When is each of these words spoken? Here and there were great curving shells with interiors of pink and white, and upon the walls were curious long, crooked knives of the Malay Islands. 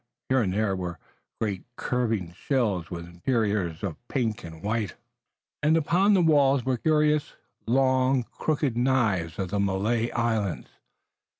Here 0.29 0.41
and 0.41 0.51
there 0.51 0.75
were 0.75 0.97
great 1.39 1.63
curving 1.75 2.33
shells 2.33 2.89
with 2.89 3.05
interiors 3.05 3.83
of 3.83 3.97
pink 4.07 4.43
and 4.43 4.63
white, 4.63 4.95
and 5.61 5.77
upon 5.77 6.15
the 6.15 6.23
walls 6.23 6.65
were 6.65 6.77
curious 6.77 7.33
long, 7.67 8.23
crooked 8.23 8.75
knives 8.75 9.37
of 9.37 9.49
the 9.51 9.59
Malay 9.59 10.09
Islands. 10.09 10.69